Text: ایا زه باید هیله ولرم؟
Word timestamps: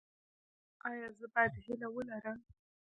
ایا 0.87 1.07
زه 1.17 1.25
باید 1.33 1.53
هیله 1.65 1.87
ولرم؟ 1.91 2.39